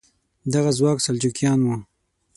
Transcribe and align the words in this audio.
دغه 0.53 0.71
ځواک 0.77 0.97
سلجوقیان 1.05 1.59
وو. 1.63 1.75